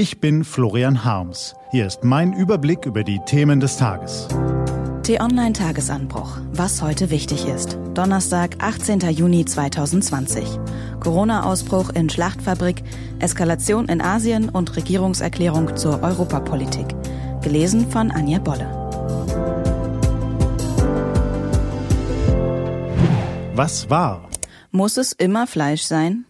Ich 0.00 0.18
bin 0.18 0.44
Florian 0.44 1.04
Harms. 1.04 1.54
Hier 1.72 1.86
ist 1.86 2.04
mein 2.04 2.32
Überblick 2.32 2.86
über 2.86 3.04
die 3.04 3.20
Themen 3.26 3.60
des 3.60 3.76
Tages. 3.76 4.28
T-Online 5.02 5.52
Tagesanbruch. 5.52 6.38
Was 6.52 6.80
heute 6.80 7.10
wichtig 7.10 7.46
ist. 7.46 7.76
Donnerstag, 7.92 8.56
18. 8.60 9.00
Juni 9.10 9.44
2020. 9.44 10.58
Corona-Ausbruch 11.00 11.90
in 11.90 12.08
Schlachtfabrik, 12.08 12.82
Eskalation 13.18 13.90
in 13.90 14.00
Asien 14.00 14.48
und 14.48 14.74
Regierungserklärung 14.74 15.76
zur 15.76 16.02
Europapolitik. 16.02 16.86
Gelesen 17.42 17.90
von 17.90 18.10
Anja 18.10 18.38
Bolle. 18.38 18.70
Was 23.54 23.90
war? 23.90 24.30
Muss 24.70 24.96
es 24.96 25.12
immer 25.12 25.46
Fleisch 25.46 25.82
sein? 25.82 26.24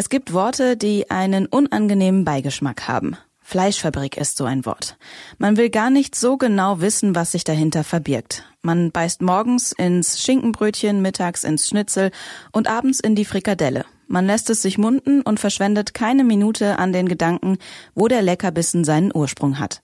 Es 0.00 0.08
gibt 0.08 0.32
Worte, 0.32 0.78
die 0.78 1.10
einen 1.10 1.44
unangenehmen 1.44 2.24
Beigeschmack 2.24 2.88
haben. 2.88 3.18
Fleischfabrik 3.42 4.16
ist 4.16 4.38
so 4.38 4.46
ein 4.46 4.64
Wort. 4.64 4.96
Man 5.36 5.58
will 5.58 5.68
gar 5.68 5.90
nicht 5.90 6.14
so 6.14 6.38
genau 6.38 6.80
wissen, 6.80 7.14
was 7.14 7.32
sich 7.32 7.44
dahinter 7.44 7.84
verbirgt. 7.84 8.46
Man 8.62 8.92
beißt 8.92 9.20
morgens 9.20 9.72
ins 9.72 10.22
Schinkenbrötchen, 10.22 11.02
mittags 11.02 11.44
ins 11.44 11.68
Schnitzel 11.68 12.12
und 12.50 12.66
abends 12.66 12.98
in 12.98 13.14
die 13.14 13.26
Frikadelle. 13.26 13.84
Man 14.06 14.24
lässt 14.24 14.48
es 14.48 14.62
sich 14.62 14.78
munden 14.78 15.20
und 15.20 15.38
verschwendet 15.38 15.92
keine 15.92 16.24
Minute 16.24 16.78
an 16.78 16.94
den 16.94 17.06
Gedanken, 17.06 17.58
wo 17.94 18.08
der 18.08 18.22
Leckerbissen 18.22 18.84
seinen 18.84 19.14
Ursprung 19.14 19.58
hat. 19.58 19.82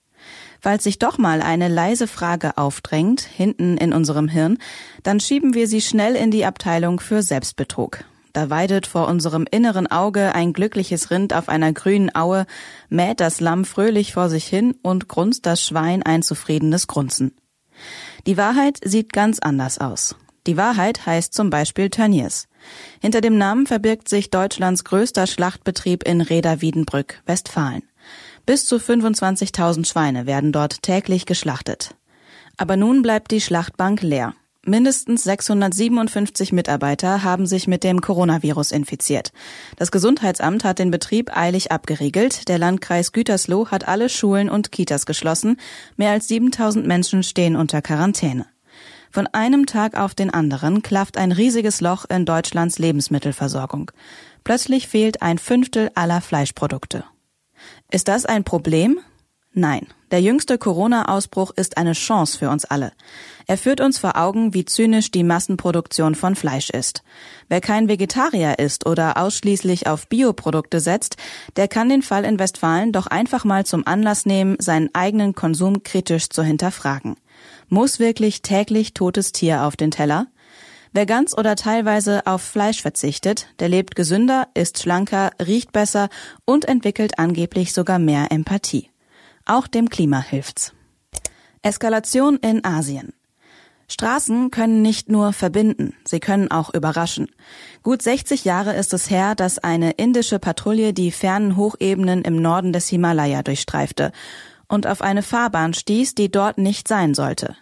Falls 0.62 0.84
sich 0.84 0.98
doch 0.98 1.18
mal 1.18 1.42
eine 1.42 1.68
leise 1.68 2.06
Frage 2.06 2.56
aufdrängt, 2.56 3.20
hinten 3.20 3.76
in 3.76 3.92
unserem 3.92 4.28
Hirn, 4.28 4.56
dann 5.02 5.20
schieben 5.20 5.52
wir 5.52 5.68
sie 5.68 5.82
schnell 5.82 6.16
in 6.16 6.30
die 6.30 6.46
Abteilung 6.46 7.00
für 7.00 7.22
Selbstbetrug. 7.22 8.06
Da 8.36 8.50
weidet 8.50 8.86
vor 8.86 9.08
unserem 9.08 9.46
inneren 9.50 9.86
Auge 9.86 10.34
ein 10.34 10.52
glückliches 10.52 11.10
Rind 11.10 11.32
auf 11.32 11.48
einer 11.48 11.72
grünen 11.72 12.14
Aue, 12.14 12.44
mäht 12.90 13.20
das 13.20 13.40
Lamm 13.40 13.64
fröhlich 13.64 14.12
vor 14.12 14.28
sich 14.28 14.46
hin 14.46 14.74
und 14.82 15.08
grunzt 15.08 15.46
das 15.46 15.64
Schwein 15.64 16.02
ein 16.02 16.22
zufriedenes 16.22 16.86
Grunzen. 16.86 17.34
Die 18.26 18.36
Wahrheit 18.36 18.78
sieht 18.84 19.14
ganz 19.14 19.38
anders 19.38 19.78
aus. 19.78 20.16
Die 20.46 20.58
Wahrheit 20.58 21.06
heißt 21.06 21.32
zum 21.32 21.48
Beispiel 21.48 21.88
Tönnies. 21.88 22.46
Hinter 23.00 23.22
dem 23.22 23.38
Namen 23.38 23.66
verbirgt 23.66 24.10
sich 24.10 24.28
Deutschlands 24.28 24.84
größter 24.84 25.26
Schlachtbetrieb 25.26 26.06
in 26.06 26.20
Reda-Wiedenbrück, 26.20 27.22
Westfalen. 27.24 27.84
Bis 28.44 28.66
zu 28.66 28.76
25.000 28.76 29.86
Schweine 29.86 30.26
werden 30.26 30.52
dort 30.52 30.82
täglich 30.82 31.24
geschlachtet. 31.24 31.94
Aber 32.58 32.76
nun 32.76 33.00
bleibt 33.00 33.30
die 33.30 33.40
Schlachtbank 33.40 34.02
leer. 34.02 34.34
Mindestens 34.68 35.22
657 35.22 36.52
Mitarbeiter 36.52 37.22
haben 37.22 37.46
sich 37.46 37.68
mit 37.68 37.84
dem 37.84 38.00
Coronavirus 38.00 38.72
infiziert. 38.72 39.30
Das 39.76 39.92
Gesundheitsamt 39.92 40.64
hat 40.64 40.80
den 40.80 40.90
Betrieb 40.90 41.30
eilig 41.36 41.70
abgeriegelt. 41.70 42.48
Der 42.48 42.58
Landkreis 42.58 43.12
Gütersloh 43.12 43.68
hat 43.68 43.86
alle 43.86 44.08
Schulen 44.08 44.50
und 44.50 44.72
Kitas 44.72 45.06
geschlossen. 45.06 45.60
Mehr 45.96 46.10
als 46.10 46.26
7000 46.26 46.84
Menschen 46.84 47.22
stehen 47.22 47.54
unter 47.54 47.80
Quarantäne. 47.80 48.46
Von 49.12 49.28
einem 49.28 49.66
Tag 49.66 49.96
auf 49.96 50.16
den 50.16 50.30
anderen 50.30 50.82
klafft 50.82 51.16
ein 51.16 51.30
riesiges 51.30 51.80
Loch 51.80 52.04
in 52.04 52.24
Deutschlands 52.24 52.80
Lebensmittelversorgung. 52.80 53.92
Plötzlich 54.42 54.88
fehlt 54.88 55.22
ein 55.22 55.38
Fünftel 55.38 55.92
aller 55.94 56.20
Fleischprodukte. 56.20 57.04
Ist 57.92 58.08
das 58.08 58.26
ein 58.26 58.42
Problem? 58.42 58.98
Nein, 59.58 59.86
der 60.10 60.20
jüngste 60.20 60.58
Corona-Ausbruch 60.58 61.50
ist 61.56 61.78
eine 61.78 61.94
Chance 61.94 62.36
für 62.36 62.50
uns 62.50 62.66
alle. 62.66 62.92
Er 63.46 63.56
führt 63.56 63.80
uns 63.80 63.96
vor 63.96 64.14
Augen, 64.18 64.52
wie 64.52 64.66
zynisch 64.66 65.10
die 65.10 65.24
Massenproduktion 65.24 66.14
von 66.14 66.34
Fleisch 66.34 66.68
ist. 66.68 67.02
Wer 67.48 67.62
kein 67.62 67.88
Vegetarier 67.88 68.58
ist 68.58 68.84
oder 68.84 69.16
ausschließlich 69.16 69.86
auf 69.86 70.08
Bioprodukte 70.08 70.78
setzt, 70.78 71.16
der 71.56 71.68
kann 71.68 71.88
den 71.88 72.02
Fall 72.02 72.26
in 72.26 72.38
Westfalen 72.38 72.92
doch 72.92 73.06
einfach 73.06 73.46
mal 73.46 73.64
zum 73.64 73.86
Anlass 73.86 74.26
nehmen, 74.26 74.56
seinen 74.58 74.94
eigenen 74.94 75.34
Konsum 75.34 75.82
kritisch 75.82 76.28
zu 76.28 76.42
hinterfragen. 76.42 77.16
Muss 77.70 77.98
wirklich 77.98 78.42
täglich 78.42 78.92
totes 78.92 79.32
Tier 79.32 79.62
auf 79.62 79.74
den 79.74 79.90
Teller? 79.90 80.26
Wer 80.92 81.06
ganz 81.06 81.32
oder 81.32 81.56
teilweise 81.56 82.26
auf 82.26 82.42
Fleisch 82.42 82.82
verzichtet, 82.82 83.48
der 83.58 83.70
lebt 83.70 83.96
gesünder, 83.96 84.48
ist 84.52 84.82
schlanker, 84.82 85.30
riecht 85.40 85.72
besser 85.72 86.10
und 86.44 86.66
entwickelt 86.66 87.18
angeblich 87.18 87.72
sogar 87.72 87.98
mehr 87.98 88.30
Empathie. 88.30 88.90
Auch 89.48 89.68
dem 89.68 89.88
Klima 89.88 90.20
hilft's. 90.20 90.72
Eskalation 91.62 92.36
in 92.38 92.64
Asien. 92.64 93.12
Straßen 93.86 94.50
können 94.50 94.82
nicht 94.82 95.08
nur 95.08 95.32
verbinden, 95.32 95.94
sie 96.04 96.18
können 96.18 96.50
auch 96.50 96.74
überraschen. 96.74 97.28
Gut 97.84 98.02
60 98.02 98.44
Jahre 98.44 98.74
ist 98.74 98.92
es 98.92 99.08
her, 99.08 99.36
dass 99.36 99.60
eine 99.60 99.92
indische 99.92 100.40
Patrouille 100.40 100.92
die 100.92 101.12
fernen 101.12 101.56
Hochebenen 101.56 102.22
im 102.22 102.42
Norden 102.42 102.72
des 102.72 102.88
Himalaya 102.88 103.44
durchstreifte 103.44 104.10
und 104.66 104.88
auf 104.88 105.00
eine 105.00 105.22
Fahrbahn 105.22 105.74
stieß, 105.74 106.16
die 106.16 106.28
dort 106.28 106.58
nicht 106.58 106.88
sein 106.88 107.14
sollte. 107.14 107.56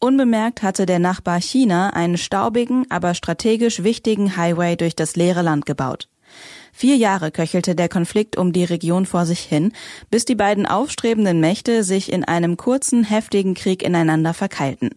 Unbemerkt 0.00 0.62
hatte 0.62 0.86
der 0.86 0.98
Nachbar 0.98 1.42
China 1.42 1.90
einen 1.90 2.16
staubigen, 2.16 2.86
aber 2.88 3.12
strategisch 3.12 3.82
wichtigen 3.82 4.38
Highway 4.38 4.76
durch 4.76 4.96
das 4.96 5.14
leere 5.14 5.42
Land 5.42 5.66
gebaut. 5.66 6.08
Vier 6.72 6.96
Jahre 6.96 7.30
köchelte 7.30 7.74
der 7.74 7.88
Konflikt 7.88 8.36
um 8.36 8.52
die 8.52 8.64
Region 8.64 9.06
vor 9.06 9.26
sich 9.26 9.40
hin, 9.40 9.72
bis 10.10 10.24
die 10.24 10.34
beiden 10.34 10.66
aufstrebenden 10.66 11.40
Mächte 11.40 11.82
sich 11.82 12.12
in 12.12 12.24
einem 12.24 12.56
kurzen, 12.56 13.04
heftigen 13.04 13.54
Krieg 13.54 13.82
ineinander 13.82 14.34
verkeilten. 14.34 14.90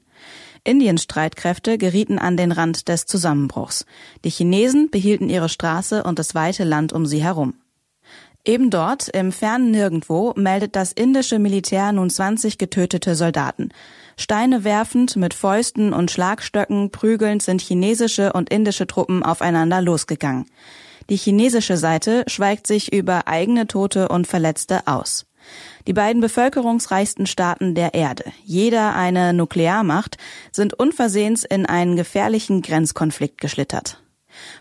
Indiens 0.63 1.03
Streitkräfte 1.03 1.77
gerieten 1.79 2.19
an 2.19 2.37
den 2.37 2.51
Rand 2.51 2.87
des 2.87 3.07
Zusammenbruchs. 3.07 3.85
Die 4.23 4.29
Chinesen 4.29 4.91
behielten 4.91 5.29
ihre 5.29 5.49
Straße 5.49 6.03
und 6.03 6.19
das 6.19 6.35
weite 6.35 6.63
Land 6.63 6.93
um 6.93 7.07
sie 7.07 7.23
herum. 7.23 7.55
Eben 8.43 8.71
dort, 8.71 9.07
im 9.09 9.31
fernen 9.31 9.71
Nirgendwo, 9.71 10.33
meldet 10.35 10.75
das 10.75 10.91
indische 10.91 11.37
Militär 11.37 11.91
nun 11.91 12.09
20 12.09 12.57
getötete 12.57 13.15
Soldaten. 13.15 13.69
Steine 14.17 14.63
werfend, 14.63 15.15
mit 15.15 15.33
Fäusten 15.33 15.93
und 15.93 16.09
Schlagstöcken 16.09 16.91
prügelnd 16.91 17.43
sind 17.43 17.61
chinesische 17.61 18.33
und 18.33 18.49
indische 18.49 18.87
Truppen 18.87 19.23
aufeinander 19.23 19.81
losgegangen. 19.81 20.45
Die 21.09 21.17
chinesische 21.17 21.77
Seite 21.77 22.23
schweigt 22.27 22.67
sich 22.67 22.93
über 22.93 23.27
eigene 23.27 23.67
Tote 23.67 24.09
und 24.09 24.27
Verletzte 24.27 24.87
aus. 24.87 25.25
Die 25.87 25.93
beiden 25.93 26.21
bevölkerungsreichsten 26.21 27.25
Staaten 27.25 27.73
der 27.73 27.93
Erde, 27.93 28.25
jeder 28.43 28.95
eine 28.95 29.33
Nuklearmacht, 29.33 30.17
sind 30.51 30.73
unversehens 30.73 31.43
in 31.43 31.65
einen 31.65 31.95
gefährlichen 31.95 32.61
Grenzkonflikt 32.61 33.41
geschlittert. 33.41 34.01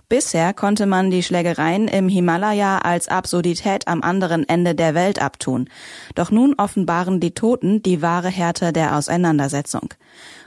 Bisher 0.09 0.53
konnte 0.53 0.87
man 0.87 1.11
die 1.11 1.23
Schlägereien 1.23 1.89
im 1.89 2.09
Himalaya 2.09 2.79
als 2.79 3.09
Absurdität 3.09 3.89
am 3.89 4.03
anderen 4.03 4.49
Ende 4.49 4.75
der 4.75 4.95
Welt 4.95 5.21
abtun. 5.21 5.69
Doch 6.15 6.31
nun 6.31 6.55
offenbaren 6.55 7.21
die 7.21 7.33
Toten 7.33 7.83
die 7.83 8.03
wahre 8.03 8.29
Härte 8.29 8.73
der 8.73 8.97
Auseinandersetzung. 8.97 9.95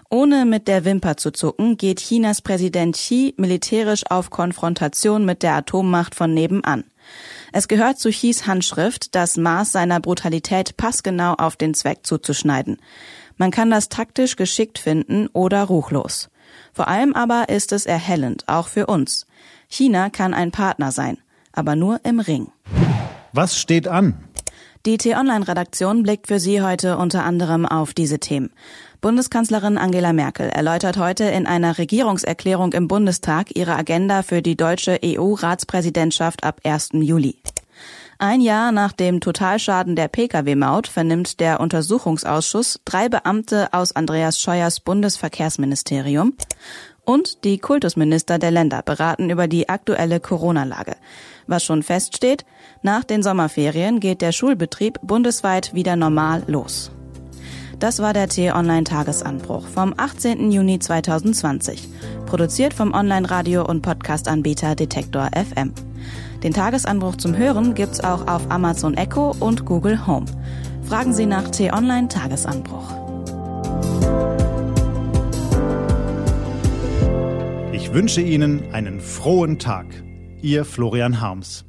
Ohne 0.09 0.45
mit 0.45 0.67
der 0.67 0.85
Wimper 0.85 1.17
zu 1.17 1.31
zucken, 1.31 1.75
geht 1.75 1.99
Chinas 1.99 2.41
Präsident 2.41 2.95
Xi 2.95 3.33
militärisch 3.37 4.03
auf 4.09 4.29
Konfrontation 4.29 5.25
mit 5.25 5.41
der 5.41 5.55
Atommacht 5.55 6.13
von 6.13 6.33
nebenan. 6.33 6.83
Es 7.51 7.67
gehört 7.67 7.99
zu 7.99 8.09
Xis 8.09 8.45
Handschrift, 8.45 9.15
das 9.15 9.37
Maß 9.37 9.71
seiner 9.71 9.99
Brutalität 9.99 10.77
passgenau 10.77 11.33
auf 11.33 11.55
den 11.55 11.73
Zweck 11.73 11.99
zuzuschneiden. 12.03 12.77
Man 13.37 13.51
kann 13.51 13.71
das 13.71 13.89
taktisch 13.89 14.35
geschickt 14.35 14.77
finden 14.77 15.27
oder 15.33 15.63
ruchlos. 15.63 16.29
Vor 16.73 16.87
allem 16.87 17.13
aber 17.13 17.49
ist 17.49 17.71
es 17.71 17.85
erhellend, 17.85 18.43
auch 18.47 18.67
für 18.67 18.87
uns. 18.87 19.27
China 19.67 20.09
kann 20.09 20.33
ein 20.33 20.51
Partner 20.51 20.91
sein, 20.91 21.17
aber 21.51 21.75
nur 21.75 22.01
im 22.03 22.19
Ring. 22.19 22.51
Was 23.31 23.57
steht 23.57 23.87
an? 23.87 24.15
Die 24.85 24.97
T-Online-Redaktion 24.97 26.03
blickt 26.03 26.27
für 26.27 26.39
Sie 26.39 26.61
heute 26.61 26.97
unter 26.97 27.23
anderem 27.23 27.65
auf 27.65 27.93
diese 27.93 28.19
Themen. 28.19 28.51
Bundeskanzlerin 28.99 29.77
Angela 29.77 30.11
Merkel 30.11 30.49
erläutert 30.49 30.97
heute 30.97 31.23
in 31.23 31.47
einer 31.47 31.77
Regierungserklärung 31.77 32.73
im 32.73 32.89
Bundestag 32.89 33.55
ihre 33.55 33.75
Agenda 33.75 34.23
für 34.23 34.41
die 34.41 34.57
deutsche 34.57 34.99
EU-Ratspräsidentschaft 35.03 36.43
ab 36.43 36.59
1. 36.65 36.89
Juli. 36.93 37.37
Ein 38.19 38.41
Jahr 38.41 38.71
nach 38.71 38.91
dem 38.91 39.19
Totalschaden 39.19 39.95
der 39.95 40.07
Pkw-Maut 40.07 40.87
vernimmt 40.87 41.39
der 41.39 41.59
Untersuchungsausschuss 41.59 42.79
drei 42.85 43.09
Beamte 43.09 43.73
aus 43.73 43.95
Andreas 43.95 44.39
Scheuers 44.39 44.79
Bundesverkehrsministerium 44.79 46.33
und 47.05 47.43
die 47.43 47.57
Kultusminister 47.57 48.39
der 48.39 48.51
Länder 48.51 48.81
beraten 48.81 49.29
über 49.29 49.47
die 49.47 49.67
aktuelle 49.67 50.19
Corona-Lage. 50.19 50.95
Was 51.47 51.63
schon 51.63 51.83
feststeht, 51.83 52.45
nach 52.81 53.03
den 53.03 53.23
Sommerferien 53.23 53.99
geht 53.99 54.21
der 54.21 54.31
Schulbetrieb 54.31 54.99
bundesweit 55.01 55.73
wieder 55.73 55.95
normal 55.95 56.43
los. 56.47 56.91
Das 57.83 57.99
war 57.99 58.13
der 58.13 58.29
T-Online-Tagesanbruch 58.29 59.67
vom 59.67 59.93
18. 59.97 60.53
Juni 60.53 60.79
2020, 60.79 61.89
produziert 62.25 62.73
vom 62.73 62.93
Online-Radio- 62.93 63.65
und 63.65 63.81
Podcast-Anbieter 63.81 64.75
Detektor 64.75 65.29
FM. 65.33 65.73
Den 66.43 66.53
Tagesanbruch 66.53 67.17
zum 67.17 67.35
Hören 67.35 67.73
gibt's 67.73 67.99
auch 67.99 68.25
auf 68.25 68.49
Amazon 68.49 68.93
Echo 68.93 69.35
und 69.37 69.65
Google 69.65 70.07
Home. 70.07 70.27
Fragen 70.83 71.13
Sie 71.13 71.25
nach 71.25 71.49
T-Online-Tagesanbruch. 71.49 72.93
Ich 77.73 77.93
wünsche 77.93 78.21
Ihnen 78.21 78.71
einen 78.71 79.01
frohen 79.01 79.59
Tag. 79.59 79.87
Ihr 80.41 80.63
Florian 80.63 81.19
Harms. 81.19 81.65